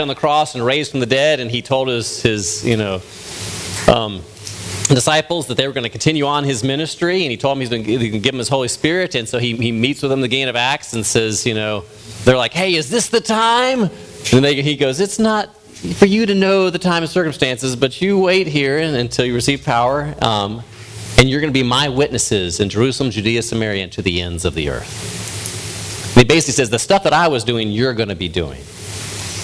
[0.00, 3.02] on the cross and raised from the dead, and he told his, his you know,
[3.92, 4.18] um,
[4.94, 7.68] disciples that they were going to continue on his ministry, and he told them he's
[7.68, 10.28] going to give them his Holy Spirit, and so he, he meets with them the
[10.28, 11.82] beginning of Acts and says, you know,
[12.22, 13.90] they're like, hey, is this the time?
[14.32, 18.00] And they, he goes, it's not for you to know the time and circumstances, but
[18.00, 20.62] you wait here until you receive power, um,
[21.18, 24.44] and you're going to be my witnesses in Jerusalem, Judea, Samaria, and to the ends
[24.44, 26.12] of the earth.
[26.16, 28.62] And he basically says, the stuff that I was doing, you're going to be doing.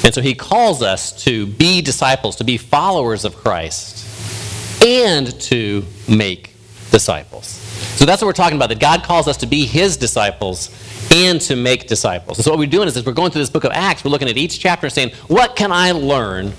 [0.04, 5.84] And so he calls us to be disciples, to be followers of Christ, and to
[6.06, 6.54] make
[6.90, 7.46] disciples.
[7.46, 10.70] So that's what we're talking about, that God calls us to be his disciples
[11.12, 12.38] and to make disciples.
[12.38, 14.10] And so what we're doing is, is we're going through this book of Acts, we're
[14.10, 16.52] looking at each chapter and saying, what can I learn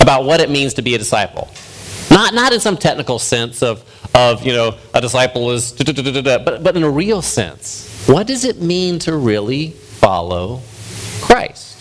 [0.00, 1.48] about what it means to be a disciple?
[2.10, 3.84] Not, not in some technical sense of,
[4.14, 8.06] of, you know, a disciple is, but, but in a real sense.
[8.06, 10.60] What does it mean to really follow
[11.22, 11.71] Christ?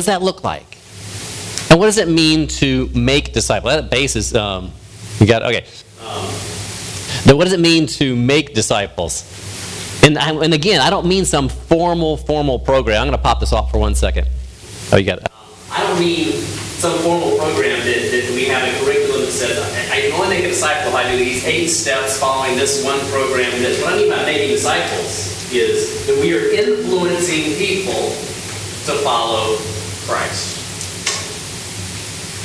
[0.00, 0.78] Does that look like?
[1.68, 3.74] And what does it mean to make disciples?
[3.74, 4.72] That base is, um,
[5.18, 5.66] you got, okay.
[7.26, 9.28] Then what does it mean to make disciples?
[10.02, 13.02] And, and again, I don't mean some formal, formal program.
[13.02, 14.26] I'm going to pop this off for one second.
[14.90, 15.28] Oh, you got it.
[15.70, 19.60] I don't mean some formal program that, that we have a curriculum that says,
[19.92, 23.00] I can only make a disciple if I do these eight steps following this one
[23.10, 23.50] program.
[23.60, 23.82] This.
[23.82, 28.16] What I mean by making disciples is that we are influencing people
[28.86, 29.58] to follow
[30.10, 30.58] Christ.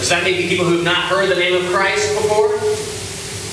[0.06, 2.54] That maybe people who have not heard the name of Christ before?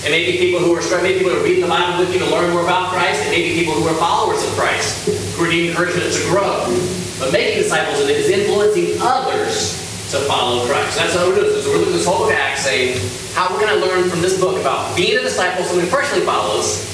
[0.04, 2.20] It may be people who are maybe people who are reading the Bible with you
[2.20, 3.24] to learn more about Christ.
[3.24, 6.68] It may be people who are followers of Christ, who are needing encouragement to grow.
[7.16, 10.98] But making disciples is influencing others to follow Christ.
[10.98, 11.64] That's how we're doing this.
[11.64, 13.00] So we're looking this whole of Acts saying,
[13.32, 16.84] how going to learn from this book about being a disciple, someone who personally follows,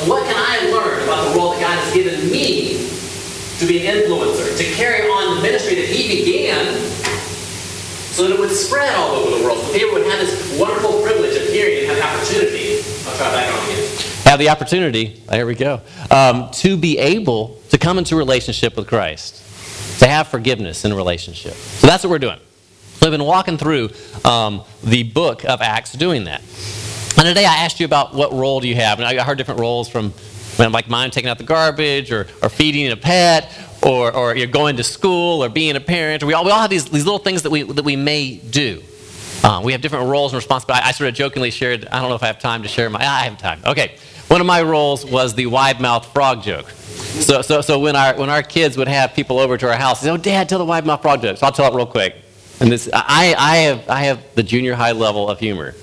[0.00, 2.82] and what can I learn about the role that God has given me
[3.60, 5.87] to be an influencer, to carry on the ministry that
[8.18, 11.00] so that it would spread all over the world, so people would have this wonderful
[11.02, 12.78] privilege of hearing and have the opportunity.
[13.06, 13.98] I'll try back on again.
[14.24, 18.88] Have the opportunity, there we go, um, to be able to come into relationship with
[18.88, 21.52] Christ, to have forgiveness in relationship.
[21.52, 22.40] So that's what we're doing.
[22.94, 23.90] So I've been walking through
[24.24, 26.40] um, the book of Acts doing that.
[26.40, 29.60] And today I asked you about what role do you have, and I heard different
[29.60, 30.12] roles from
[30.58, 34.76] like mine taking out the garbage or, or feeding a pet or, or you're going
[34.76, 36.22] to school or being a parent.
[36.22, 38.82] We all, we all have these, these little things that we, that we may do.
[39.44, 40.88] Um, we have different roles and responsibilities.
[40.88, 42.98] I, sort of jokingly shared, I don't know if I have time to share my,
[42.98, 43.60] I have time.
[43.64, 43.96] Okay.
[44.28, 46.68] One of my roles was the wide mouth frog joke.
[46.70, 50.00] So, so, so when, our, when our kids would have people over to our house,
[50.00, 51.38] they say, oh, Dad, tell the wide mouth frog joke.
[51.38, 52.16] So I'll tell it real quick.
[52.60, 55.74] And this, I, I, have, I have the junior high level of humor.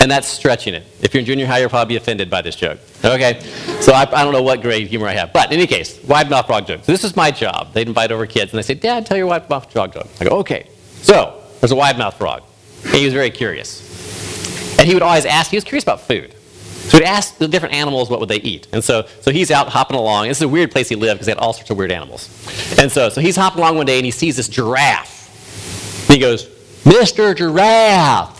[0.00, 0.84] And that's stretching it.
[1.02, 2.78] If you're in junior high, you'll probably be offended by this joke.
[3.04, 3.40] Okay?
[3.80, 5.32] So I, I don't know what grade humor I have.
[5.32, 6.84] But in any case, wide mouth frog joke.
[6.84, 7.74] So this is my job.
[7.74, 10.08] They'd invite over kids and they say, Dad, tell your wide mouth frog joke.
[10.18, 10.70] I go, okay.
[11.02, 12.42] So there's a wide mouth frog.
[12.84, 14.78] And he was very curious.
[14.78, 16.34] And he would always ask, he was curious about food.
[16.90, 18.68] So he'd ask the different animals what would they eat.
[18.72, 20.28] And so, so he's out hopping along.
[20.28, 22.28] This is a weird place he lived because they had all sorts of weird animals.
[22.78, 26.08] And so, so he's hopping along one day and he sees this giraffe.
[26.08, 26.46] And he goes,
[26.84, 27.36] Mr.
[27.36, 28.39] Giraffe,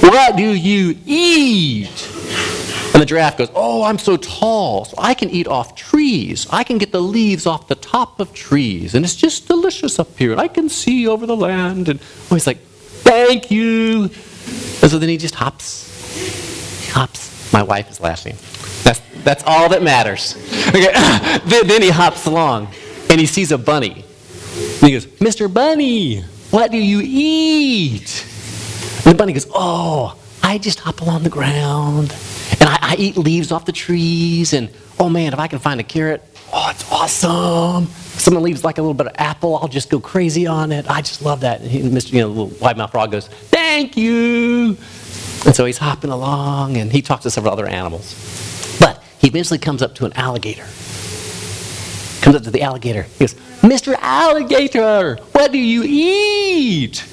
[0.00, 2.08] what do you eat?
[2.92, 6.46] And the giraffe goes, Oh, I'm so tall, so I can eat off trees.
[6.50, 10.18] I can get the leaves off the top of trees, and it's just delicious up
[10.18, 10.36] here.
[10.36, 11.88] I can see over the land.
[11.88, 14.02] And oh, he's like, Thank you.
[14.02, 16.90] And so then he just hops.
[16.92, 17.52] Hops.
[17.52, 18.36] My wife is laughing.
[18.84, 20.36] That's, that's all that matters.
[20.68, 20.92] Okay.
[21.46, 22.68] then, then he hops along,
[23.08, 24.04] and he sees a bunny.
[24.54, 25.52] And he goes, Mr.
[25.52, 28.26] Bunny, what do you eat?
[29.04, 32.14] And the bunny goes, Oh, I just hop along the ground
[32.60, 34.52] and I, I, eat leaves off the trees.
[34.52, 36.22] And oh man, if I can find a carrot,
[36.52, 37.86] oh, it's awesome.
[37.86, 40.88] someone leaves like a little bit of apple, I'll just go crazy on it.
[40.90, 41.60] I just love that.
[41.60, 42.12] And he, Mr.
[42.12, 44.76] You know, little wide mouth frog goes, Thank you.
[45.46, 48.76] And so he's hopping along and he talks to several other animals.
[48.78, 50.66] But he eventually comes up to an alligator.
[52.20, 53.04] Comes up to the alligator.
[53.04, 53.94] He goes, Mr.
[53.98, 57.06] Alligator, what do you eat?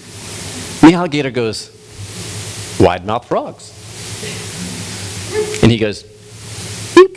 [0.82, 1.77] The alligator goes,
[2.80, 3.74] wide mouthed frogs.
[5.62, 6.04] And he goes,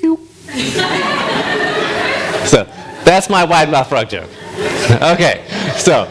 [0.03, 0.17] you.
[2.47, 2.65] so
[3.05, 4.31] that's my wide mouth frog joke.
[5.03, 5.45] Okay,
[5.77, 6.09] so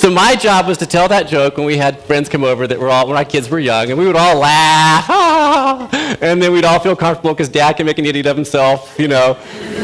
[0.00, 2.80] so my job was to tell that joke when we had friends come over that
[2.80, 6.52] were all when our kids were young, and we would all laugh, ah, and then
[6.52, 9.36] we'd all feel comfortable because Dad can make an idiot of himself, you know,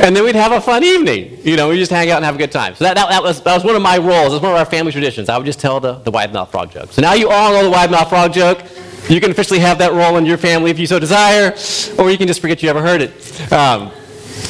[0.02, 2.34] and then we'd have a fun evening, you know, we just hang out and have
[2.34, 2.74] a good time.
[2.74, 4.32] So that, that, that was that was one of my roles.
[4.32, 5.28] Was one of our family traditions.
[5.28, 6.92] I would just tell the the wide mouth frog joke.
[6.92, 8.62] So now you all know the wide mouth frog joke.
[9.10, 11.54] You can officially have that role in your family if you so desire,
[11.98, 13.52] or you can just forget you ever heard it.
[13.52, 13.92] Um,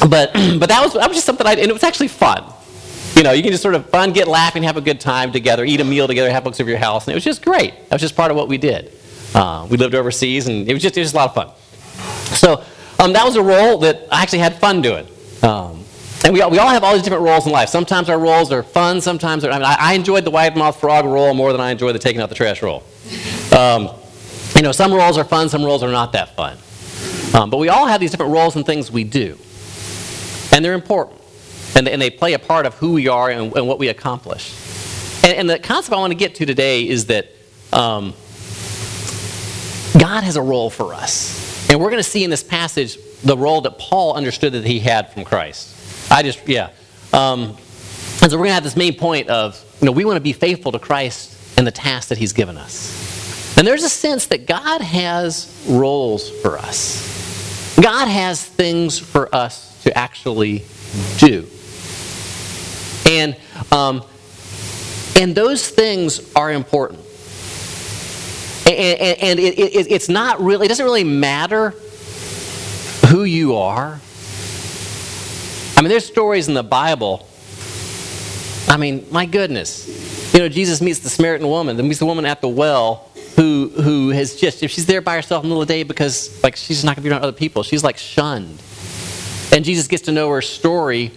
[0.09, 2.53] but but that was that was just something I and it was actually fun.
[3.17, 5.65] You know, you can just sort of fun, get laughing, have a good time together,
[5.65, 7.07] eat a meal together, have books of your house.
[7.07, 7.73] And it was just great.
[7.89, 8.93] That was just part of what we did.
[9.33, 12.35] Uh, we lived overseas, and it was just, it was just a lot of fun.
[12.37, 12.63] So
[12.99, 15.07] um, that was a role that I actually had fun doing.
[15.41, 15.83] Um,
[16.23, 17.69] and we all, we all have all these different roles in life.
[17.69, 21.05] Sometimes our roles are fun, sometimes I, mean, I, I enjoyed the wide mouth frog
[21.05, 22.83] role more than I enjoyed the taking out the trash role.
[23.57, 23.89] Um,
[24.55, 26.57] you know, some roles are fun, some roles are not that fun.
[27.33, 29.37] Um, but we all have these different roles and things we do.
[30.51, 31.21] And they're important.
[31.77, 33.87] And they, and they play a part of who we are and, and what we
[33.87, 34.51] accomplish.
[35.23, 37.27] And, and, the concept I want to get to today is that
[37.71, 38.15] um,
[39.99, 41.69] God has a role for us.
[41.69, 44.79] And we're going to see in this passage the role that Paul understood that he
[44.79, 46.11] had from Christ.
[46.11, 46.71] I just, yeah.
[47.13, 47.55] Um,
[48.21, 50.21] and so we're going to have this main point of, you know, we want to
[50.21, 53.55] be faithful to Christ and the task that he's given us.
[53.55, 57.75] And there's a sense that God has roles for us.
[57.79, 60.63] God has things for us to actually
[61.19, 61.47] do.
[63.17, 63.35] And,
[63.71, 64.03] um,
[65.19, 66.99] and those things are important.
[68.67, 71.71] And, and, and it, it, it's not really, it doesn't really matter
[73.07, 73.99] who you are.
[75.75, 77.27] I mean, there's stories in the Bible.
[78.67, 80.33] I mean, my goodness.
[80.33, 83.71] You know, Jesus meets the Samaritan woman, then meets the woman at the well who,
[83.81, 86.43] who has just, if she's there by herself in the middle of the day because,
[86.43, 88.61] like, she's not going to be around other people, she's, like, shunned.
[89.51, 91.11] And Jesus gets to know her story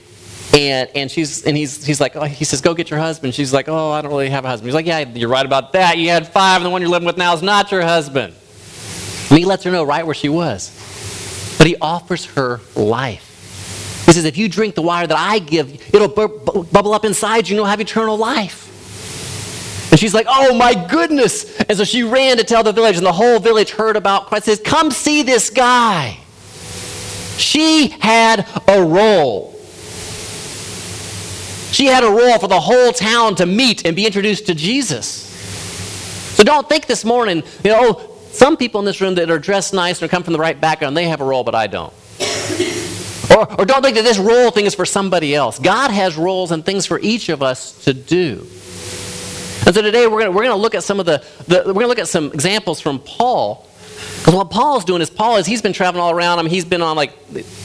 [0.55, 3.53] and and she's and he's he's like oh, he says go get your husband she's
[3.53, 5.97] like oh i don't really have a husband he's like yeah you're right about that
[5.97, 8.35] you had five and the one you're living with now is not your husband
[9.29, 10.77] and he lets her know right where she was
[11.61, 14.07] but he offers her life.
[14.07, 17.51] He says, If you drink the water that I give, it'll bu- bubble up inside
[17.51, 18.67] you and you'll have eternal life.
[19.93, 21.61] And she's like, Oh my goodness.
[21.61, 24.47] And so she ran to tell the village, and the whole village heard about Christ.
[24.47, 26.17] Says, Come see this guy.
[27.37, 29.60] She had a role.
[31.73, 35.07] She had a role for the whole town to meet and be introduced to Jesus.
[36.35, 39.39] So don't think this morning, you know, oh, some people in this room that are
[39.39, 41.93] dressed nice or come from the right background, they have a role, but I don't.
[43.31, 45.61] Or, or don't think that this role thing is for somebody else.
[45.61, 48.41] God has roles and things for each of us to do.
[49.67, 51.85] And so today we're going we're to look at some of the, the we're going
[51.85, 53.70] to look at some examples from Paul
[54.21, 56.39] because what Paul's doing is Paul is he's been traveling all around.
[56.39, 57.15] I mean, he's been on like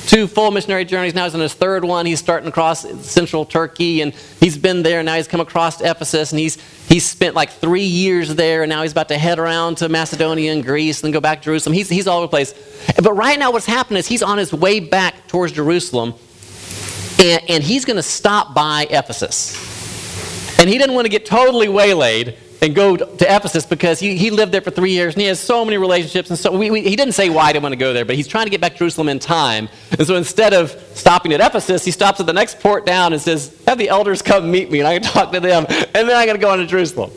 [0.07, 1.13] two full missionary journeys.
[1.13, 2.05] Now he's on his third one.
[2.05, 5.03] He's starting across central Turkey, and he's been there.
[5.03, 6.57] Now he's come across Ephesus, and he's
[6.87, 8.63] he's spent like three years there.
[8.63, 11.39] And now he's about to head around to Macedonia and Greece, and then go back
[11.39, 11.73] to Jerusalem.
[11.73, 12.53] He's he's all over the place.
[13.03, 16.13] But right now, what's happening is he's on his way back towards Jerusalem,
[17.21, 19.75] and, and he's going to stop by Ephesus.
[20.57, 24.31] And he didn't want to get totally waylaid and go to Ephesus because he, he
[24.31, 26.31] lived there for three years and he has so many relationships.
[26.31, 28.15] And so we, we, he didn't say why he didn't want to go there, but
[28.15, 29.69] he's trying to get back to Jerusalem in time.
[29.91, 33.21] And so instead of stopping at Ephesus, he stops at the next port down and
[33.21, 35.65] says, Have the elders come meet me and I can talk to them.
[35.69, 37.11] And then I'm going to go on to Jerusalem.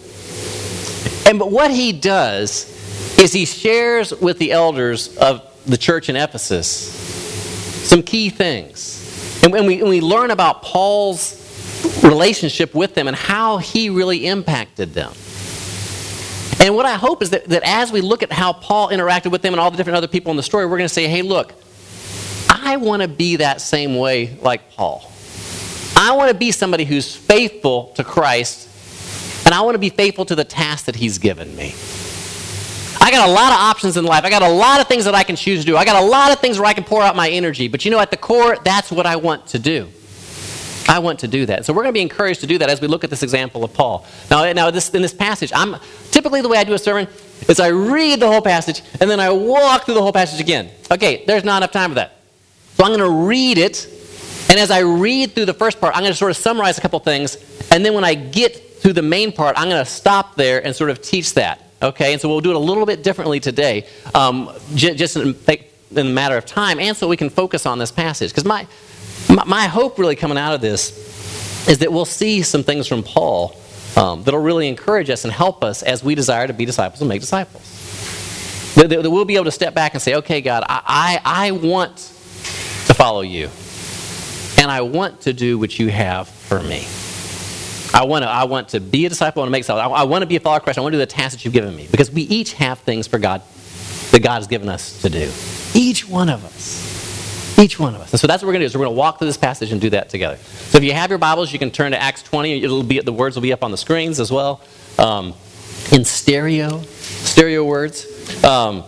[1.26, 2.74] And but what he does
[3.18, 6.94] is he shares with the elders of the church in Ephesus
[7.88, 9.42] some key things.
[9.42, 11.38] And when we, when we learn about Paul's
[12.02, 15.12] relationship with them and how he really impacted them.
[16.60, 19.42] And what I hope is that, that as we look at how Paul interacted with
[19.42, 21.22] them and all the different other people in the story, we're going to say, hey,
[21.22, 21.54] look,
[22.48, 25.10] I want to be that same way like Paul.
[25.96, 28.68] I want to be somebody who's faithful to Christ,
[29.44, 31.74] and I want to be faithful to the task that he's given me.
[33.00, 34.24] I got a lot of options in life.
[34.24, 35.76] I got a lot of things that I can choose to do.
[35.76, 37.68] I got a lot of things where I can pour out my energy.
[37.68, 39.88] But you know, at the core, that's what I want to do.
[40.88, 41.66] I want to do that.
[41.66, 43.62] So we're going to be encouraged to do that as we look at this example
[43.62, 44.06] of Paul.
[44.30, 45.76] Now, now this, in this passage, I'm
[46.10, 47.06] typically the way I do a sermon
[47.48, 50.70] is I read the whole passage and then I walk through the whole passage again.
[50.90, 52.18] Okay, there's not enough time for that.
[52.76, 53.88] So I'm going to read it,
[54.48, 56.80] and as I read through the first part, I'm going to sort of summarize a
[56.80, 57.36] couple things,
[57.72, 60.74] and then when I get to the main part, I'm going to stop there and
[60.74, 61.64] sort of teach that.
[61.82, 65.34] Okay, and so we'll do it a little bit differently today, um, j- just in,
[65.90, 68.30] in a matter of time, and so we can focus on this passage.
[68.30, 68.66] Because my
[69.28, 73.02] my, my hope really coming out of this is that we'll see some things from
[73.02, 73.54] Paul
[73.96, 77.08] um, that'll really encourage us and help us as we desire to be disciples and
[77.08, 77.62] make disciples.
[78.74, 81.50] That, that we'll be able to step back and say, okay, God, I, I, I
[81.50, 83.50] want to follow you.
[84.60, 86.86] And I want to do what you have for me.
[87.94, 89.42] I want to, I want to be a disciple.
[89.42, 89.92] I want to make disciples.
[89.92, 90.78] I, I want to be a follower of Christ.
[90.78, 91.88] I want to do the tasks that you've given me.
[91.90, 93.42] Because we each have things for God
[94.10, 95.30] that God has given us to do.
[95.74, 96.87] Each one of us.
[97.58, 98.12] Each one of us.
[98.12, 98.70] And so that's what we're going to do.
[98.70, 100.36] Is we're going to walk through this passage and do that together.
[100.36, 102.62] So if you have your Bibles, you can turn to Acts 20.
[102.62, 104.60] It'll be the words will be up on the screens as well,
[104.96, 105.34] um,
[105.90, 108.04] in stereo, stereo words.
[108.44, 108.84] Um,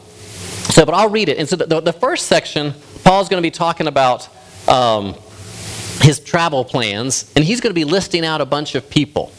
[0.71, 1.39] so, but I'll read it.
[1.39, 2.73] And so the, the, first section,
[3.03, 4.29] Paul's going to be talking about
[4.69, 5.15] um,
[6.01, 9.33] his travel plans, and he's going to be listing out a bunch of people.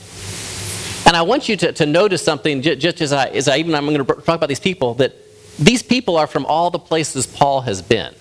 [1.05, 3.85] And I want you to, to notice something, just as I, as I even I'm
[3.85, 5.15] going to talk about these people, that
[5.57, 8.13] these people are from all the places Paul has been.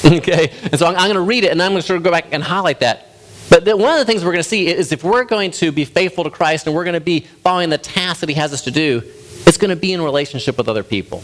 [0.04, 0.52] okay?
[0.64, 2.10] And so I'm, I'm going to read it, and I'm going to sort of go
[2.10, 3.06] back and highlight that.
[3.50, 5.84] But one of the things we're going to see is if we're going to be
[5.84, 8.62] faithful to Christ and we're going to be following the task that He has us
[8.62, 9.02] to do,
[9.46, 11.18] it's going to be in relationship with other people.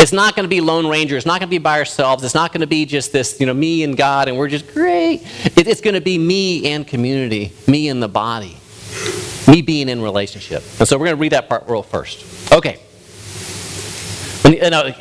[0.00, 1.16] It's not going to be Lone Ranger.
[1.16, 2.24] It's not going to be by ourselves.
[2.24, 4.72] It's not going to be just this, you know, me and God and we're just
[4.72, 5.22] great.
[5.56, 8.56] It, it's going to be me and community, me and the body,
[9.46, 10.62] me being in relationship.
[10.78, 12.52] And so we're going to read that part real first.
[12.52, 12.80] Okay.
[14.42, 14.94] When, you know,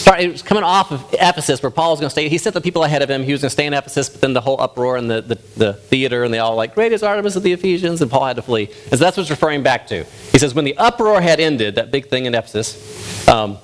[0.00, 2.28] Sorry, it was coming off of Ephesus where Paul was going to stay.
[2.30, 3.22] He sent the people ahead of him.
[3.22, 5.34] He was going to stay in Ephesus, but then the whole uproar in the, the,
[5.56, 8.36] the theater, and they all like, Great is Artemis of the Ephesians, and Paul had
[8.36, 8.70] to flee.
[8.84, 10.04] And so that's what it's referring back to.
[10.32, 13.58] He says, When the uproar had ended, that big thing in Ephesus, um,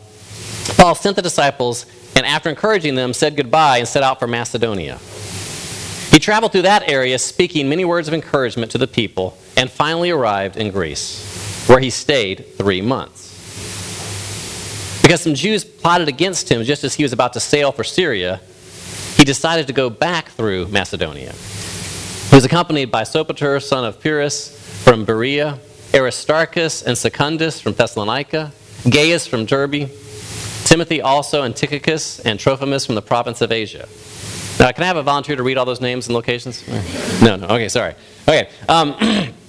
[0.77, 4.99] Paul sent the disciples, and after encouraging them, said goodbye and set out for Macedonia.
[6.11, 10.11] He traveled through that area, speaking many words of encouragement to the people, and finally
[10.11, 13.36] arrived in Greece, where he stayed three months.
[15.07, 18.41] Because some Jews plotted against him just as he was about to sail for Syria,
[19.15, 21.31] he decided to go back through Macedonia.
[21.31, 24.49] He was accompanied by Sopater, son of Pyrrhus,
[24.83, 25.61] from Berea,
[25.95, 28.51] Aristarchus and Secundus from Thessalonica,
[28.91, 29.89] Gaius from Derbe,
[30.65, 33.87] Timothy also, and Tychicus and Trophimus from the province of Asia.
[34.59, 36.67] Now, can I have a volunteer to read all those names and locations?
[37.23, 37.47] No, no.
[37.47, 37.95] Okay, sorry.
[38.27, 38.49] Okay.
[38.69, 38.97] Um,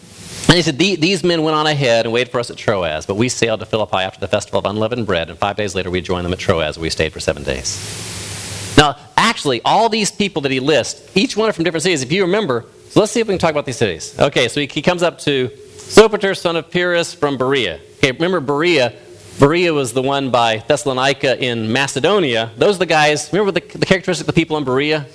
[0.48, 3.16] And he said, These men went on ahead and waited for us at Troas, but
[3.16, 6.00] we sailed to Philippi after the festival of unleavened bread, and five days later we
[6.00, 8.76] joined them at Troas, where we stayed for seven days.
[8.78, 12.02] Now, actually, all these people that he lists, each one are from different cities.
[12.02, 14.18] If you remember, so let's see if we can talk about these cities.
[14.18, 17.82] Okay, so he, he comes up to Sopater, son of Pyrrhus from Berea.
[17.98, 18.94] Okay, remember Berea?
[19.40, 22.52] Berea was the one by Thessalonica in Macedonia.
[22.56, 25.08] Those are the guys, remember the, the characteristics of the people in Berea?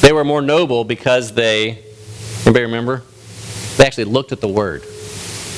[0.00, 1.82] They were more noble because they,
[2.44, 3.02] anybody remember?
[3.76, 4.84] They actually looked at the word.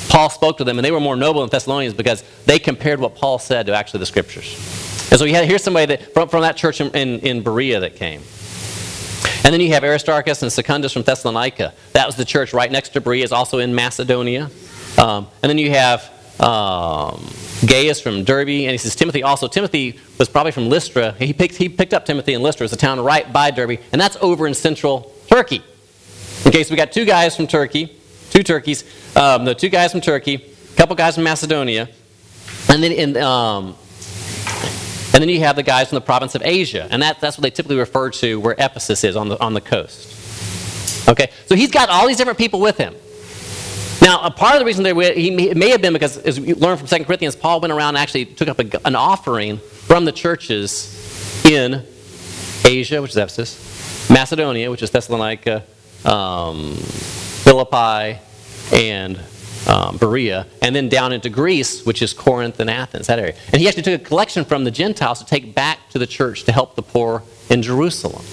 [0.09, 3.15] Paul spoke to them, and they were more noble than Thessalonians because they compared what
[3.17, 4.55] Paul said to actually the scriptures.
[5.11, 7.81] And so you had, here's somebody that, from, from that church in, in, in Berea
[7.81, 8.23] that came.
[9.45, 11.75] And then you have Aristarchus and Secundus from Thessalonica.
[11.93, 14.51] That was the church right next to Berea, is also in Macedonia.
[14.99, 17.25] Um, and then you have um,
[17.67, 19.49] Gaius from Derbe, and he says Timothy also.
[19.49, 21.13] Timothy was probably from Lystra.
[21.13, 22.65] He picked, he picked up Timothy in Lystra.
[22.65, 25.63] It's a town right by Derbe, and that's over in central Turkey.
[26.47, 27.96] Okay, so we got two guys from Turkey
[28.31, 28.85] two turkeys,
[29.17, 31.89] um, the two guys from Turkey, a couple guys from Macedonia,
[32.69, 33.77] and then in, um,
[35.13, 37.43] and then you have the guys from the province of Asia, and that, that's what
[37.43, 41.09] they typically refer to where Ephesus is on the on the coast.
[41.09, 42.95] Okay, so he's got all these different people with him.
[44.03, 46.77] Now, a part of the reason they he may have been because, as we learn
[46.77, 50.13] from 2 Corinthians, Paul went around and actually took up a, an offering from the
[50.13, 51.85] churches in
[52.65, 55.65] Asia, which is Ephesus, Macedonia, which is Thessalonica,
[56.05, 56.77] um,
[57.47, 58.19] Philippi,
[58.73, 59.21] and
[59.69, 63.37] um, Berea, and then down into Greece, which is Corinth and Athens, that area.
[63.53, 66.43] And he actually took a collection from the Gentiles to take back to the church
[66.43, 68.25] to help the poor in Jerusalem.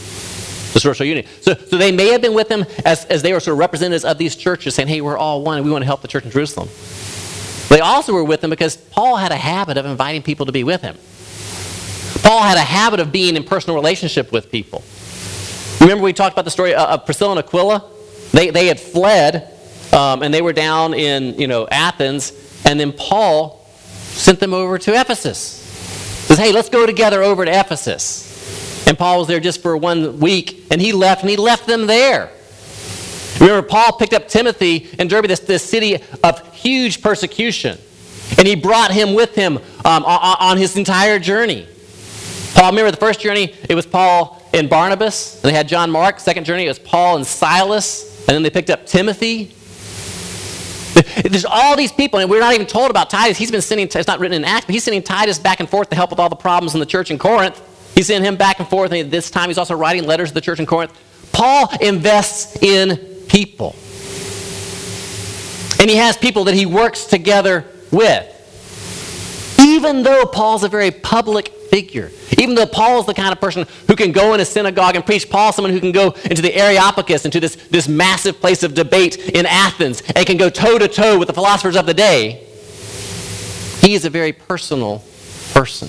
[0.73, 1.27] The social unity.
[1.41, 4.03] So, so they may have been with him as, as they were sort of representatives
[4.03, 6.25] of these churches saying, hey, we're all one and we want to help the church
[6.25, 6.69] in Jerusalem.
[7.69, 10.63] They also were with him because Paul had a habit of inviting people to be
[10.63, 10.97] with him.
[12.23, 14.83] Paul had a habit of being in personal relationship with people.
[15.79, 17.92] Remember we talked about the story of Priscilla and Aquila?
[18.33, 19.53] They, they had fled
[19.93, 22.33] um, and they were down in you know Athens,
[22.65, 25.61] and then Paul sent them over to Ephesus.
[26.27, 28.87] Says, hey, let's go together over to Ephesus.
[28.87, 31.85] And Paul was there just for one week, and he left, and he left them
[31.87, 32.31] there.
[33.39, 37.77] Remember, Paul picked up Timothy in Derbe, this, this city of huge persecution,
[38.37, 41.67] and he brought him with him um, on, on his entire journey.
[42.55, 46.19] Paul, remember the first journey, it was Paul and Barnabas, and they had John Mark.
[46.19, 48.12] Second journey, it was Paul and Silas.
[48.27, 49.53] And then they picked up Timothy.
[51.23, 53.37] There's all these people, and we're not even told about Titus.
[53.37, 55.89] He's been sending, it's not written in Acts, but he's sending Titus back and forth
[55.89, 57.61] to help with all the problems in the church in Corinth.
[57.95, 60.41] He's sending him back and forth, and this time he's also writing letters to the
[60.41, 60.97] church in Corinth.
[61.31, 63.75] Paul invests in people.
[65.79, 68.29] And he has people that he works together with.
[69.59, 72.11] Even though Paul's a very public figure.
[72.37, 75.03] Even though Paul is the kind of person who can go in a synagogue and
[75.03, 78.61] preach, Paul is someone who can go into the Areopagus, into this, this massive place
[78.61, 81.93] of debate in Athens, and can go toe to toe with the philosophers of the
[81.95, 82.45] day.
[83.81, 85.03] He is a very personal
[85.53, 85.87] person.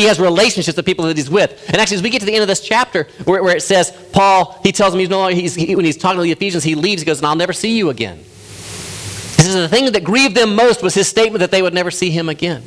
[0.00, 1.64] He has relationships with people that he's with.
[1.68, 3.90] And actually, as we get to the end of this chapter, where, where it says,
[4.12, 6.62] Paul, he tells him he's no longer, he's, he, when he's talking to the Ephesians,
[6.62, 8.18] he leaves, he goes, and I'll never see you again.
[8.18, 11.90] He says the thing that grieved them most was his statement that they would never
[11.90, 12.62] see him again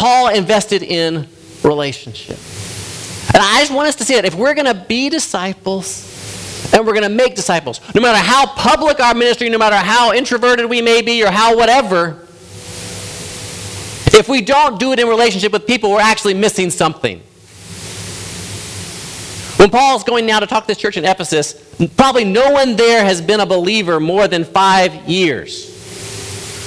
[0.00, 1.26] Paul invested in
[1.62, 2.38] relationship.
[3.34, 6.86] And I just want us to see that if we're going to be disciples and
[6.86, 10.70] we're going to make disciples, no matter how public our ministry, no matter how introverted
[10.70, 12.26] we may be or how whatever,
[14.14, 17.18] if we don't do it in relationship with people, we're actually missing something.
[19.58, 23.04] When Paul's going now to talk to this church in Ephesus, probably no one there
[23.04, 25.66] has been a believer more than five years.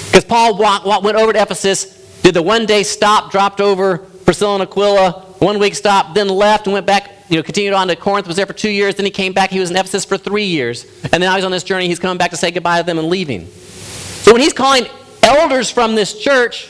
[0.06, 0.56] Because Paul
[1.02, 5.60] went over to Ephesus, did the one day stop, dropped over Priscilla and Aquila, one
[5.60, 8.46] week stop, then left and went back, you know, continued on to Corinth, was there
[8.46, 11.22] for two years, then he came back, he was in Ephesus for three years, and
[11.22, 13.46] now he's on this journey, he's coming back to say goodbye to them and leaving.
[13.46, 14.88] So when he's calling
[15.22, 16.70] elders from this church,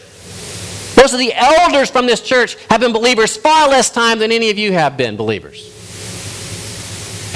[0.97, 4.49] most of the elders from this church have been believers far less time than any
[4.49, 5.69] of you have been believers.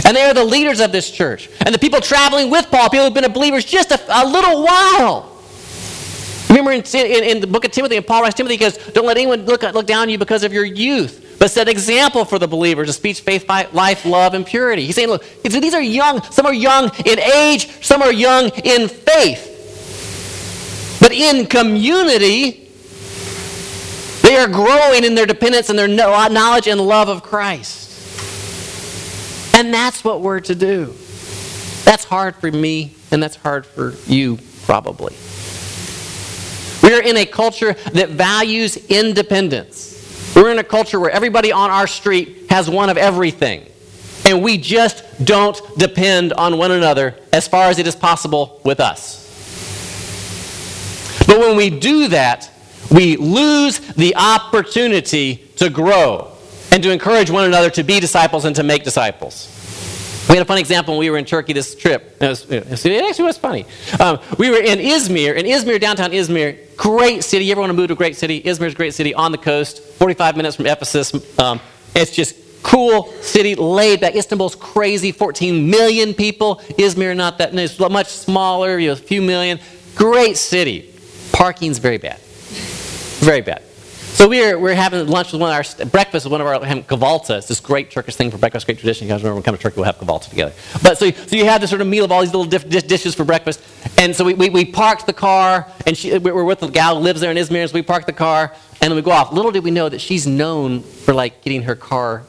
[0.05, 1.49] And they are the leaders of this church.
[1.65, 4.63] And the people traveling with Paul, people who have been believers just a, a little
[4.63, 5.36] while.
[6.49, 9.17] Remember in, in, in, the book of Timothy, and Paul writes Timothy, because don't let
[9.17, 12.47] anyone look, look down on you because of your youth, but set example for the
[12.47, 14.85] believers of speech, faith, life, love, and purity.
[14.85, 16.21] He's saying, look, these are young.
[16.23, 19.55] Some are young in age, some are young in faith.
[21.01, 22.71] But in community,
[24.21, 27.85] they are growing in their dependence and their knowledge and love of Christ.
[29.53, 30.93] And that's what we're to do.
[31.83, 35.15] That's hard for me, and that's hard for you, probably.
[36.87, 40.31] We are in a culture that values independence.
[40.33, 43.65] We're in a culture where everybody on our street has one of everything.
[44.25, 48.79] And we just don't depend on one another as far as it is possible with
[48.79, 49.25] us.
[51.27, 52.49] But when we do that,
[52.89, 56.31] we lose the opportunity to grow
[56.71, 59.56] and to encourage one another to be disciples and to make disciples.
[60.29, 62.17] We had a fun example when we were in Turkey this trip.
[62.21, 63.65] It, was, it actually was funny.
[63.99, 66.75] Um, we were in Izmir, in Izmir, downtown Izmir.
[66.75, 67.45] Great city.
[67.45, 68.41] You ever want to move to a great city?
[68.41, 71.39] Izmir's a great city on the coast, 45 minutes from Ephesus.
[71.39, 71.61] Um,
[71.95, 74.15] it's just cool city, laid back.
[74.15, 76.57] Istanbul's crazy, 14 million people.
[76.77, 79.59] Izmir, not that, it's much smaller, you know, a few million.
[79.95, 80.93] Great city.
[81.31, 82.19] Parking's very bad.
[82.19, 83.63] Very bad.
[84.17, 86.47] So we were, we were having lunch with one of our, breakfast with one of
[86.47, 87.37] our, kavalta.
[87.37, 89.05] It's this great Turkish thing for breakfast, great tradition.
[89.05, 90.55] You guys remember when we come to Turkey, we'll have kavalta together.
[90.81, 93.13] But so, so you have this sort of meal of all these little diff, dishes
[93.13, 93.61] for breakfast.
[93.99, 96.97] And so we, we, we parked the car, and she, we were with the gal
[96.97, 99.31] who lives there in Izmir, so we parked the car, and then we go off.
[99.31, 102.23] Little did we know that she's known for like getting her car,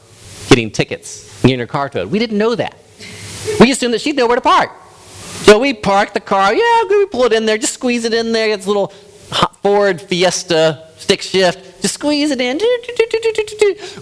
[0.50, 2.10] getting tickets, getting her car towed.
[2.10, 2.76] We didn't know that.
[3.60, 4.72] We assumed that she'd know where to park.
[5.46, 6.52] So we parked the car.
[6.52, 8.50] Yeah, we pull it in there, just squeeze it in there.
[8.50, 8.88] It's a little
[9.62, 11.67] Ford Fiesta stick shift.
[11.80, 12.58] Just squeeze it in.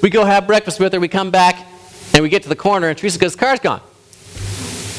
[0.03, 1.01] We go have breakfast with her.
[1.01, 1.67] We come back
[2.15, 3.81] and we get to the corner and Teresa goes, car's gone.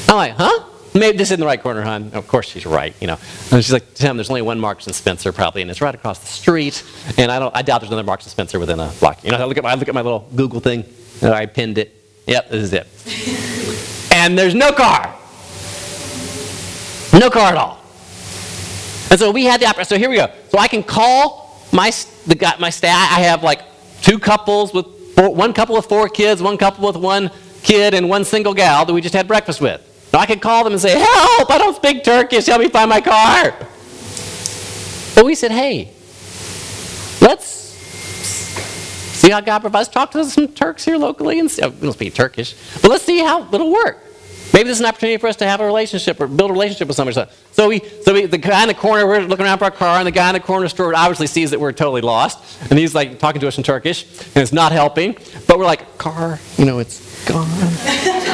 [0.07, 0.65] I'm like, huh?
[0.93, 2.11] Maybe this isn't the right corner, hon.
[2.13, 3.17] Of course she's right, you know.
[3.51, 6.19] And she's like, Tim, there's only one Marks and Spencer probably, and it's right across
[6.19, 6.83] the street.
[7.17, 9.23] And I don't, I doubt there's another Marks and Spencer within a block.
[9.23, 10.85] You know, I look at my, I look at my little Google thing,
[11.21, 11.93] and I pinned it.
[12.25, 14.11] Yep, this is it.
[14.13, 15.15] and there's no car.
[17.13, 17.79] No car at all.
[19.09, 19.89] And so we had the opportunity.
[19.89, 20.31] So here we go.
[20.49, 21.46] So I can call
[21.77, 21.91] my,
[22.25, 23.61] the guy, my staff, I have like
[24.01, 27.29] two couples with four, one couple with four kids, one couple with one
[27.61, 29.79] kid, and one single gal that we just had breakfast with.
[30.11, 32.89] Now I could call them and say, Help, I don't speak Turkish, help me find
[32.89, 33.51] my car.
[35.13, 35.93] But we said, Hey,
[37.21, 39.87] let's see how God provides.
[39.87, 43.19] Talk to some Turks here locally and see, we don't speak Turkish, but let's see
[43.19, 44.03] how it'll work.
[44.53, 46.87] Maybe this is an opportunity for us to have a relationship or build a relationship
[46.87, 47.29] with somebody.
[47.51, 49.97] So we, so we, the guy in the corner, we're looking around for our car,
[49.97, 52.95] and the guy in the corner store obviously sees that we're totally lost, and he's
[52.95, 54.03] like talking to us in Turkish,
[54.35, 55.17] and it's not helping.
[55.47, 57.47] But we're like, car, you know, it's gone.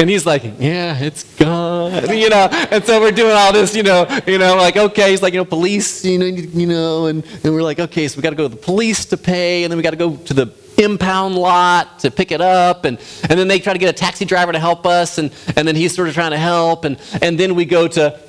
[0.00, 2.48] and he's like, yeah, it's gone, you know.
[2.70, 5.40] And so we're doing all this, you know, you know, like okay, he's like, you
[5.40, 8.36] know, police, you know, you know, and, and we're like, okay, so we got to
[8.36, 10.46] go to the police to pay, and then we got to go to the
[10.80, 12.84] impound lot to pick it up.
[12.84, 15.18] And, and then they try to get a taxi driver to help us.
[15.18, 16.84] And, and then he's sort of trying to help.
[16.84, 18.20] And, and then we go to,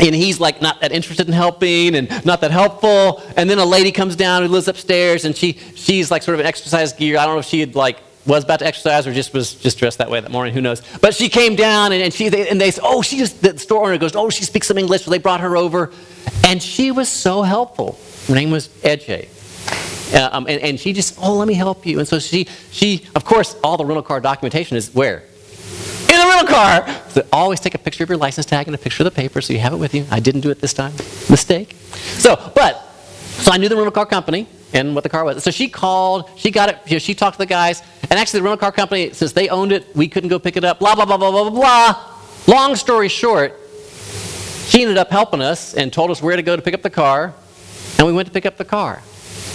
[0.00, 3.22] and he's like not that interested in helping and not that helpful.
[3.36, 6.40] And then a lady comes down who lives upstairs and she, she's like sort of
[6.40, 7.18] an exercise gear.
[7.18, 9.78] I don't know if she had like was about to exercise or just was just
[9.78, 10.54] dressed that way that morning.
[10.54, 10.80] Who knows?
[11.00, 13.58] But she came down and, and she they, and they said, oh, she just the
[13.58, 15.02] store owner goes, oh, she speaks some English.
[15.02, 15.90] So they brought her over,
[16.44, 17.98] and she was so helpful.
[18.28, 19.28] Her name was Edge.
[20.12, 21.98] Uh, um, and, and she just, oh, let me help you.
[21.98, 25.22] And so she, she, of course, all the rental car documentation is where?
[26.02, 26.86] In the rental car.
[27.08, 29.40] So always take a picture of your license tag and a picture of the paper
[29.40, 30.06] so you have it with you.
[30.10, 30.92] I didn't do it this time.
[31.30, 31.74] Mistake.
[31.94, 32.82] So, but,
[33.42, 35.42] so I knew the rental car company and what the car was.
[35.42, 38.40] So she called, she got it, you know, she talked to the guys, and actually
[38.40, 40.94] the rental car company, since they owned it, we couldn't go pick it up, blah,
[40.94, 42.54] blah, blah, blah, blah, blah, blah.
[42.54, 43.58] Long story short,
[44.66, 46.90] she ended up helping us and told us where to go to pick up the
[46.90, 47.34] car,
[47.98, 49.02] and we went to pick up the car.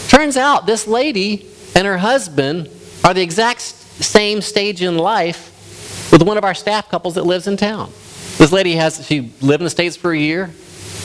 [0.07, 2.69] Turns out this lady and her husband
[3.03, 7.47] are the exact same stage in life with one of our staff couples that lives
[7.47, 7.91] in town.
[8.37, 10.51] This lady has, she lived in the States for a year.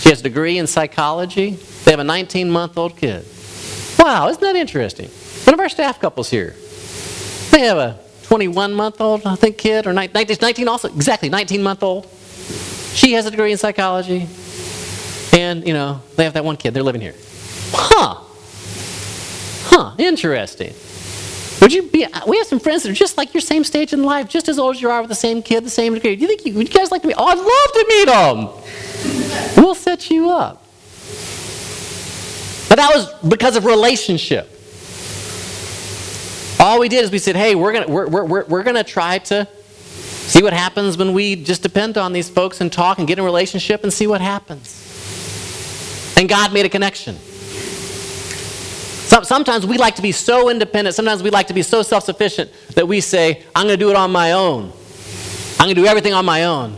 [0.00, 1.50] She has a degree in psychology.
[1.84, 3.24] They have a 19 month old kid.
[3.98, 5.08] Wow, isn't that interesting?
[5.44, 6.54] One of our staff couples here.
[7.50, 11.62] They have a 21 month old, I think, kid, or 19, 19 also, exactly, 19
[11.62, 12.06] month old.
[12.94, 14.28] She has a degree in psychology.
[15.32, 16.74] And, you know, they have that one kid.
[16.74, 17.14] They're living here.
[17.72, 18.31] Huh.
[19.64, 20.75] Huh, interesting.
[21.61, 22.05] Would you be?
[22.05, 24.48] Uh, we have some friends that are just like your same stage in life, just
[24.48, 26.16] as old as you are, with the same kid, the same degree.
[26.16, 27.16] Do you think you, would you guys like to meet?
[27.16, 28.07] Oh, I'd love to meet
[29.55, 29.62] them.
[29.64, 30.64] We'll set you up.
[32.68, 34.48] But that was because of relationship.
[36.59, 39.46] All we did is we said, hey, we're gonna we're, we're, we're gonna try to
[40.27, 43.25] see what happens when we just depend on these folks and talk and get in
[43.25, 44.79] relationship and see what happens.
[46.16, 47.16] And God made a connection.
[49.22, 52.51] Sometimes we like to be so independent, sometimes we like to be so self sufficient
[52.75, 54.72] that we say, I'm going to do it on my own.
[55.59, 56.77] I'm going to do everything on my own.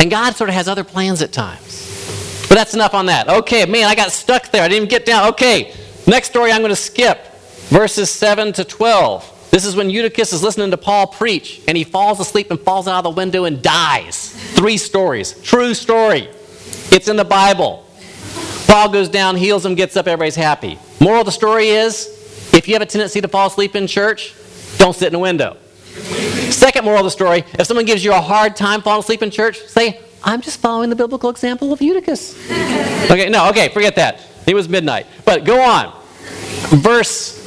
[0.00, 2.46] And God sort of has other plans at times.
[2.48, 3.28] But that's enough on that.
[3.28, 4.62] Okay, man, I got stuck there.
[4.62, 5.28] I didn't even get down.
[5.30, 5.74] Okay,
[6.06, 7.26] next story I'm going to skip
[7.70, 9.48] verses 7 to 12.
[9.50, 12.86] This is when Eutychus is listening to Paul preach, and he falls asleep and falls
[12.86, 14.30] out of the window and dies.
[14.54, 15.40] Three stories.
[15.42, 16.28] True story.
[16.90, 17.86] It's in the Bible.
[18.72, 20.78] Paul goes down, heals him, gets up, everybody's happy.
[20.98, 22.06] Moral of the story is
[22.54, 24.32] if you have a tendency to fall asleep in church,
[24.78, 25.58] don't sit in a window.
[26.48, 29.30] Second moral of the story if someone gives you a hard time falling asleep in
[29.30, 32.34] church, say, I'm just following the biblical example of Eutychus.
[33.10, 34.22] okay, no, okay, forget that.
[34.46, 35.06] It was midnight.
[35.26, 35.94] But go on.
[36.70, 37.44] Verse,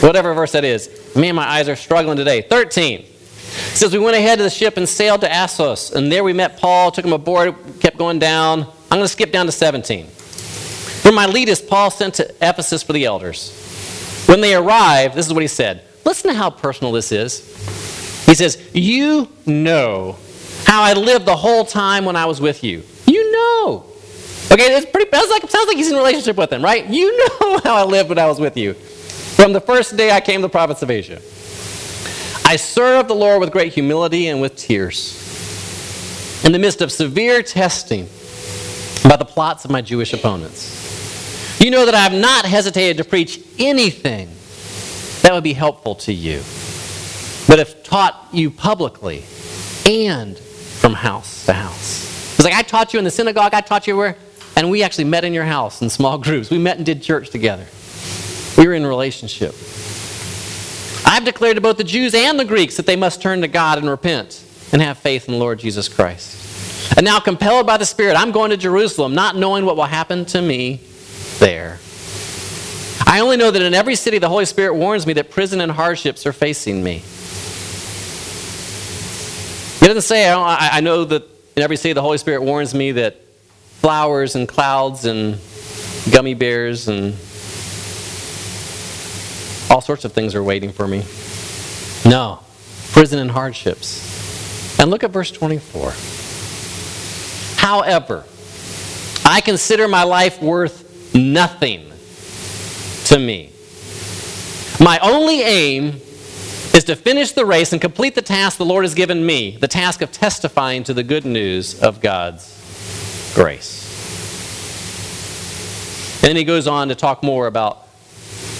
[0.00, 0.88] whatever verse that is.
[1.16, 2.40] Me and my eyes are struggling today.
[2.40, 3.00] 13.
[3.00, 3.06] It
[3.74, 6.56] says, We went ahead to the ship and sailed to Assos, and there we met
[6.56, 8.72] Paul, took him aboard, kept going down.
[8.90, 10.06] I'm going to skip down to 17.
[10.06, 13.52] From Miletus, Paul sent to Ephesus for the elders.
[14.26, 15.82] When they arrived, this is what he said.
[16.04, 17.40] Listen to how personal this is.
[18.26, 20.16] He says, You know
[20.64, 22.82] how I lived the whole time when I was with you.
[23.06, 23.84] You know.
[24.50, 26.86] Okay, it's pretty sounds like sounds like he's in a relationship with them, right?
[26.90, 28.74] You know how I lived when I was with you.
[28.74, 31.20] From the first day I came to the province of Asia.
[32.44, 35.22] I served the Lord with great humility and with tears.
[36.44, 38.08] In the midst of severe testing,
[39.08, 41.60] by the plots of my Jewish opponents.
[41.60, 44.28] You know that I have not hesitated to preach anything
[45.22, 46.38] that would be helpful to you,
[47.48, 49.24] but have taught you publicly
[49.86, 52.34] and from house to house.
[52.34, 54.16] It's like I taught you in the synagogue, I taught you where,
[54.56, 56.50] and we actually met in your house in small groups.
[56.50, 57.66] We met and did church together.
[58.58, 59.54] We were in relationship.
[61.06, 63.78] I've declared to both the Jews and the Greeks that they must turn to God
[63.78, 66.45] and repent and have faith in the Lord Jesus Christ.
[66.96, 70.24] And now, compelled by the Spirit, I'm going to Jerusalem, not knowing what will happen
[70.26, 70.80] to me
[71.38, 71.78] there.
[73.06, 75.70] I only know that in every city the Holy Spirit warns me that prison and
[75.70, 77.02] hardships are facing me.
[79.80, 81.22] He doesn't say, I, I know that
[81.54, 83.20] in every city the Holy Spirit warns me that
[83.80, 85.38] flowers and clouds and
[86.10, 87.14] gummy bears and
[89.70, 91.04] all sorts of things are waiting for me.
[92.04, 92.40] No,
[92.92, 94.80] prison and hardships.
[94.80, 95.92] And look at verse 24.
[97.66, 98.22] However,
[99.24, 101.90] I consider my life worth nothing
[103.06, 103.50] to me.
[104.78, 106.00] My only aim
[106.74, 109.66] is to finish the race and complete the task the Lord has given me the
[109.66, 113.82] task of testifying to the good news of God's grace.
[116.22, 117.88] And then he goes on to talk more about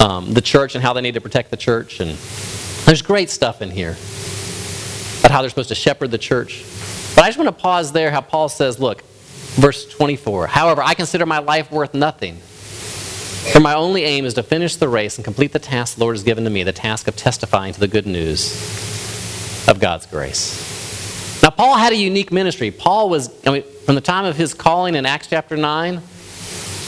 [0.01, 2.01] um, the church and how they need to protect the church.
[2.01, 2.19] And
[2.87, 3.97] there's great stuff in here
[5.21, 6.65] about how they're supposed to shepherd the church.
[7.17, 9.03] But I just want to pause there how Paul says, look,
[9.57, 10.49] verse 24.
[10.49, 12.37] However, I consider my life worth nothing.
[12.37, 16.15] For my only aim is to finish the race and complete the task the Lord
[16.15, 18.53] has given to me, the task of testifying to the good news
[19.67, 21.43] of God's grace.
[21.43, 22.71] Now, Paul had a unique ministry.
[22.71, 26.03] Paul was, I mean, from the time of his calling in Acts chapter 9,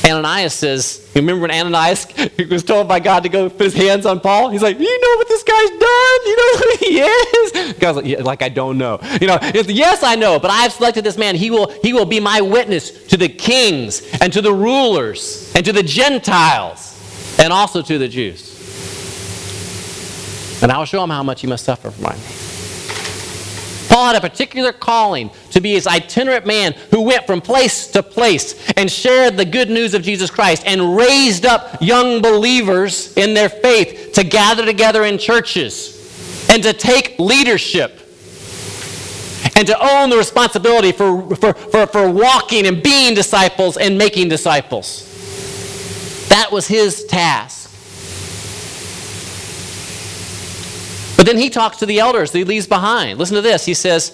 [0.08, 2.06] Ananias says, you remember when Ananias
[2.50, 4.50] was told by God to go put his hands on Paul?
[4.50, 6.18] He's like, you know what this guy's done?
[6.26, 7.72] You know who he is?
[7.74, 8.98] God's like, yeah, like I don't know.
[9.20, 11.34] You know, yes, I know, but I have selected this man.
[11.34, 15.64] He will, he will be my witness to the kings and to the rulers and
[15.64, 18.56] to the Gentiles and also to the Jews.
[20.62, 22.37] And I will show him how much he must suffer for my name.
[23.98, 28.00] Paul had a particular calling to be his itinerant man who went from place to
[28.00, 33.34] place and shared the good news of Jesus Christ and raised up young believers in
[33.34, 37.98] their faith to gather together in churches and to take leadership
[39.56, 44.28] and to own the responsibility for, for, for, for walking and being disciples and making
[44.28, 45.06] disciples.
[46.28, 47.68] That was his task.
[51.16, 53.18] But then he talks to the elders that he leaves behind.
[53.18, 53.64] Listen to this.
[53.64, 54.10] He says,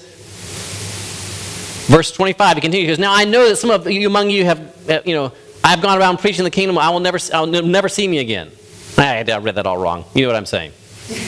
[1.87, 4.45] verse 25, he continues, he goes, Now I know that some of you among you
[4.45, 6.77] have, uh, you know, I've gone around preaching the kingdom.
[6.77, 8.51] I will never, I'll never see me again.
[8.99, 10.05] I, I read that all wrong.
[10.13, 10.73] You know what I'm saying.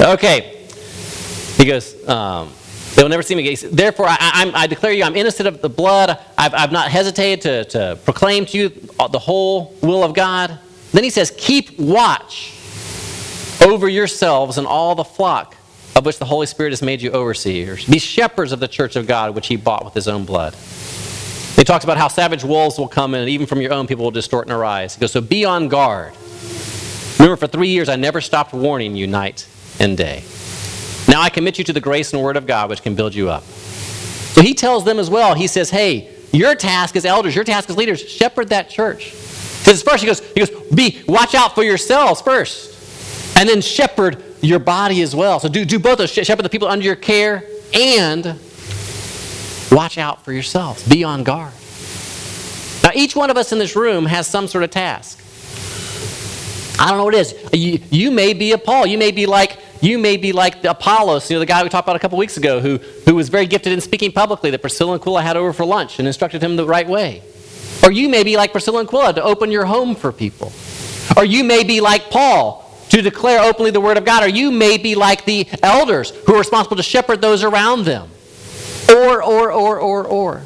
[0.01, 0.67] Okay.
[1.57, 2.53] He goes, um,
[2.95, 3.71] they will never see me again.
[3.73, 6.19] Therefore, I, I, declare you, I'm innocent of the blood.
[6.37, 10.59] I've, I've not hesitated to, to proclaim to you the whole will of God.
[10.93, 12.53] Then he says, Keep watch
[13.63, 15.56] over yourselves and all the flock
[15.97, 17.87] of which the Holy Spirit has made you overseers.
[17.87, 20.55] Be shepherds of the church of God, which he bought with his own blood.
[21.57, 24.05] He talks about how savage wolves will come in, and even from your own people
[24.05, 24.95] will distort and arise.
[24.95, 26.13] He goes, So be on guard.
[27.19, 29.49] Remember, for three years I never stopped warning you night
[29.81, 30.23] and day.
[31.09, 33.31] Now I commit you to the grace and word of God, which can build you
[33.31, 33.43] up.
[33.43, 37.71] So he tells them as well, he says, Hey, your task as elders, your task
[37.71, 39.13] as leaders, shepherd that church.
[39.61, 43.37] Because first he goes, he goes, be watch out for yourselves first.
[43.37, 45.41] And then shepherd your body as well.
[45.41, 46.11] So do, do both those.
[46.11, 47.45] Shepherd the people under your care
[47.75, 48.39] and
[49.71, 50.87] watch out for yourselves.
[50.89, 51.53] Be on guard.
[52.83, 55.23] Now, each one of us in this room has some sort of task.
[56.79, 57.35] I don't know what it is.
[57.53, 58.87] You, you may be a Paul.
[58.87, 61.69] You may be like you may be like the Apollos, you know, the guy we
[61.69, 64.61] talked about a couple weeks ago, who, who was very gifted in speaking publicly, that
[64.61, 67.23] Priscilla and Aquila had over for lunch and instructed him the right way.
[67.83, 70.53] Or you may be like Priscilla and Aquila to open your home for people.
[71.17, 74.23] Or you may be like Paul to declare openly the word of God.
[74.23, 78.09] Or you may be like the elders who are responsible to shepherd those around them.
[78.89, 80.43] Or, or, or, or, or.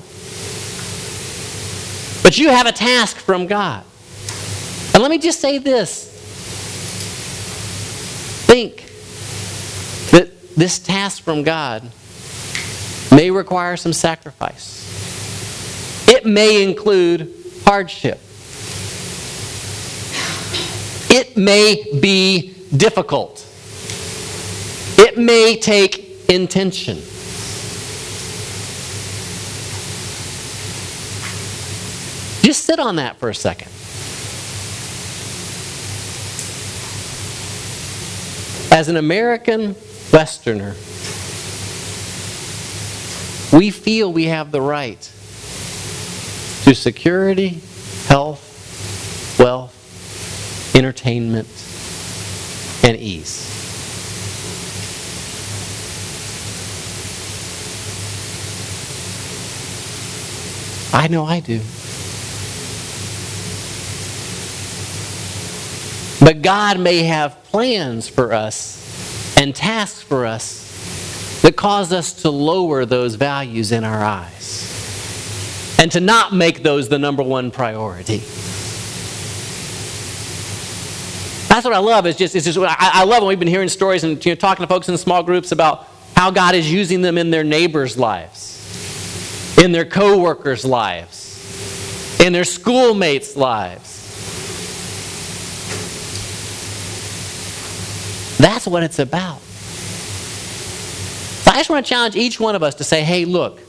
[2.22, 3.84] But you have a task from God.
[4.94, 6.08] And let me just say this
[8.46, 8.86] think
[10.10, 11.88] that this task from God
[13.12, 14.78] may require some sacrifice.
[16.08, 17.32] It may include
[17.64, 18.18] hardship.
[21.10, 23.44] It may be difficult.
[24.96, 26.98] It may take intention.
[32.42, 33.72] Just sit on that for a second.
[38.72, 39.74] As an American
[40.12, 40.74] Westerner,
[43.52, 45.00] we feel we have the right
[46.64, 47.60] to security,
[48.06, 49.79] health, wealth,
[50.80, 51.46] entertainment,
[52.82, 53.46] and ease.
[60.94, 61.60] I know I do.
[66.24, 72.30] But God may have plans for us and tasks for us that cause us to
[72.30, 78.22] lower those values in our eyes and to not make those the number one priority.
[81.60, 82.06] That's what I love.
[82.06, 84.34] Is just, it's just I, I, love when we've been hearing stories and you know,
[84.34, 87.98] talking to folks in small groups about how God is using them in their neighbors'
[87.98, 93.98] lives, in their co-workers' lives, in their schoolmates' lives.
[98.38, 99.40] That's what it's about.
[101.42, 103.60] So I just want to challenge each one of us to say, hey, look,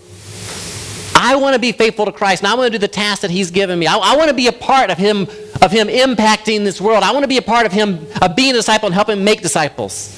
[1.14, 3.32] I want to be faithful to Christ, and I want to do the task that
[3.32, 3.86] He's given me.
[3.86, 5.28] I, I, want to be a part of Him,
[5.62, 7.04] of Him impacting this world.
[7.04, 9.42] I want to be a part of Him, of being a disciple and helping make
[9.42, 10.18] disciples.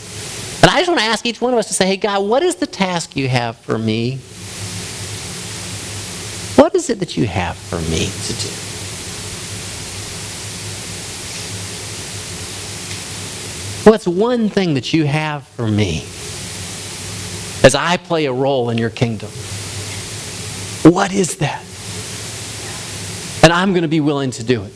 [0.61, 2.41] And I just want to ask each one of us to say, hey, God, what
[2.41, 4.19] is the task you have for me?
[6.55, 8.49] What is it that you have for me to do?
[13.89, 16.05] What's one thing that you have for me
[17.65, 19.29] as I play a role in your kingdom?
[20.89, 21.65] What is that?
[23.43, 24.73] And I'm going to be willing to do it.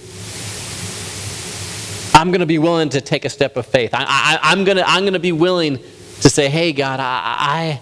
[2.17, 3.91] I'm going to be willing to take a step of faith.
[3.93, 7.79] I, am going to, I'm going to be willing to say, hey, God, I,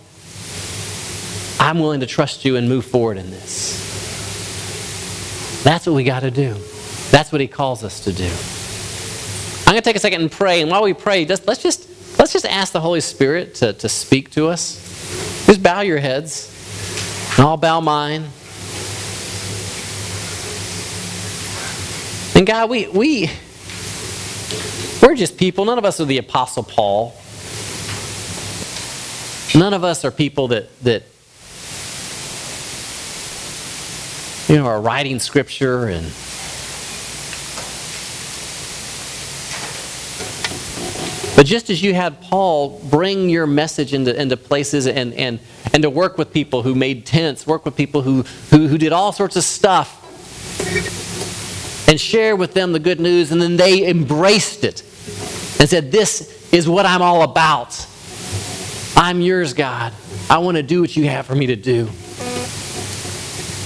[1.58, 3.82] I, I'm willing to trust you and move forward in this.
[5.64, 6.54] That's what we got to do.
[7.12, 8.30] That's what he calls us to do.
[9.66, 10.62] I'm going to take a second and pray.
[10.62, 11.88] And while we pray, just, let's, just,
[12.20, 15.46] let's just ask the Holy Spirit to, to speak to us.
[15.46, 16.52] Just bow your heads,
[17.38, 18.26] and I'll bow mine.
[22.36, 23.30] And God, we, we,
[25.06, 25.66] we're just people.
[25.66, 27.14] None of us are the Apostle Paul.
[29.54, 31.04] None of us are people that, that
[34.50, 36.12] you know, are writing scripture and
[41.36, 45.40] But just as you had Paul bring your message into, into places and, and,
[45.74, 48.94] and to work with people who made tents, work with people who, who, who did
[48.94, 50.02] all sorts of stuff,
[51.90, 54.82] and share with them the good news, and then they embraced it
[55.60, 57.86] and said, This is what I'm all about.
[58.96, 59.94] I'm yours, God.
[60.30, 61.90] I want to do what you have for me to do.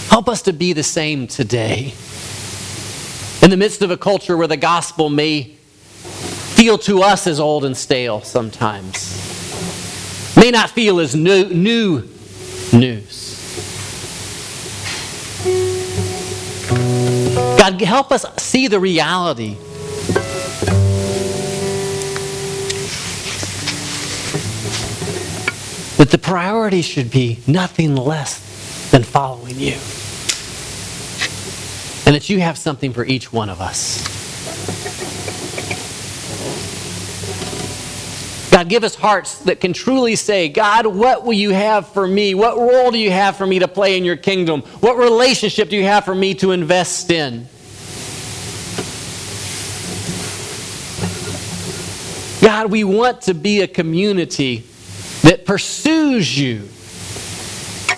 [0.10, 1.94] Help us to be the same today.
[3.42, 5.44] In the midst of a culture where the gospel may
[6.56, 9.16] feel to us as old and stale sometimes,
[10.36, 12.04] may not feel as new, new
[12.74, 13.30] news.
[17.58, 19.58] God, help us see the reality.
[26.10, 29.78] The priority should be nothing less than following you.
[32.08, 34.02] And that you have something for each one of us.
[38.52, 42.34] God, give us hearts that can truly say, God, what will you have for me?
[42.34, 44.64] What role do you have for me to play in your kingdom?
[44.80, 47.48] What relationship do you have for me to invest in?
[52.42, 54.66] God, we want to be a community
[55.24, 56.68] that pursues you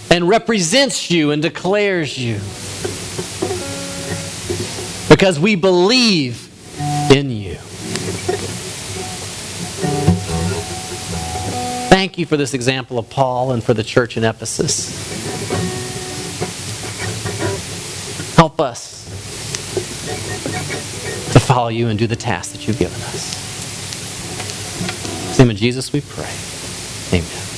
[0.09, 2.35] and represents you and declares you
[5.09, 6.49] because we believe
[7.11, 7.55] in you.
[11.89, 14.89] Thank you for this example of Paul and for the church in Ephesus.
[18.35, 19.05] Help us
[21.33, 23.37] to follow you and do the task that you've given us.
[25.31, 26.50] In the name of Jesus, we pray.
[27.13, 27.50] Amen.